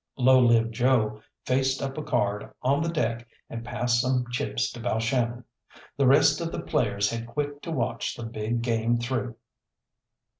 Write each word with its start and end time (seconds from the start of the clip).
Low 0.17 0.39
Lived 0.39 0.73
Joe 0.73 1.21
faced 1.45 1.79
up 1.79 1.95
a 1.95 2.01
card 2.01 2.51
on 2.63 2.81
the 2.81 2.89
deck, 2.89 3.27
and 3.51 3.63
passed 3.63 4.01
some 4.01 4.25
chips 4.31 4.71
to 4.71 4.79
Balshannon. 4.79 5.43
The 5.95 6.07
rest 6.07 6.41
of 6.41 6.51
the 6.51 6.61
players 6.63 7.11
had 7.11 7.27
quit 7.27 7.61
to 7.61 7.71
watch 7.71 8.15
the 8.15 8.23
big 8.23 8.63
game 8.63 8.97
through. 8.97 9.35